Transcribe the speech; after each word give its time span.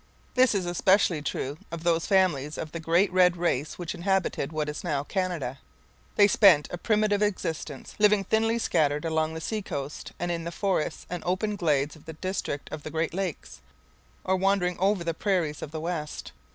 This 0.33 0.55
is 0.55 0.65
especially 0.65 1.21
true 1.21 1.59
of 1.71 1.83
those 1.83 2.07
families 2.07 2.57
of 2.57 2.71
the 2.71 2.79
great 2.79 3.13
red 3.13 3.37
race 3.37 3.77
which 3.77 3.93
inhabited 3.93 4.51
what 4.51 4.67
is 4.67 4.83
now 4.83 5.03
Canada. 5.03 5.59
They 6.15 6.27
spent 6.27 6.67
a 6.71 6.77
primitive 6.79 7.21
existence, 7.21 7.93
living 7.99 8.23
thinly 8.23 8.57
scattered 8.57 9.05
along 9.05 9.35
the 9.35 9.39
sea 9.41 9.61
coast, 9.61 10.11
and 10.17 10.31
in 10.31 10.43
the 10.43 10.51
forests 10.51 11.05
and 11.07 11.21
open 11.23 11.55
glades 11.55 11.95
of 11.95 12.05
the 12.05 12.13
district 12.13 12.67
of 12.71 12.81
the 12.81 12.89
Great 12.89 13.13
Lakes, 13.13 13.61
or 14.23 14.35
wandering 14.35 14.79
over 14.79 15.03
the 15.03 15.13
prairies 15.13 15.61
of 15.61 15.69
the 15.69 15.79
west. 15.79 16.31